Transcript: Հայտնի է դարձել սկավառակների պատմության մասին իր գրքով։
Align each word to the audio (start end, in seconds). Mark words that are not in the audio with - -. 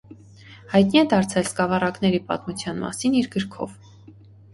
Հայտնի 0.69 0.99
է 1.01 1.01
դարձել 1.11 1.45
սկավառակների 1.49 2.21
պատմության 2.31 2.81
մասին 2.85 3.19
իր 3.21 3.29
գրքով։ 3.37 3.77